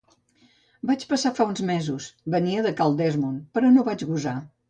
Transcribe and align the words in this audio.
Vaig 0.91 1.03
passar 1.11 1.31
fa 1.39 1.45
uns 1.51 1.61
mesos, 1.71 2.07
venia 2.37 2.65
de 2.69 2.73
cal 2.81 2.97
Dessmond, 3.03 3.45
però 3.59 3.71
no 3.77 3.87
vaig 3.91 4.09
gosar. 4.15 4.37